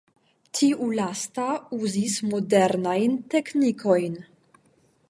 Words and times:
Tiu 0.59 0.87
lasta 0.99 1.45
uzis 1.81 2.17
modernajn 2.33 3.21
teknikojn. 3.37 4.19